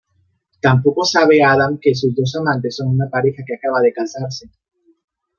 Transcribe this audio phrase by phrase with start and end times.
[0.65, 4.49] Tampoco sabe Adam que sus dos amantes son una pareja que acaba de casarse.